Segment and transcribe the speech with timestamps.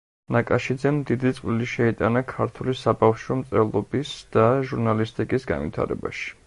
[0.35, 6.33] ნაკაშიძემ დიდი წვლილი შეიტანა ქართული საბავშვო მწერლობის და ჟურნალისტიკის განვითარებაში.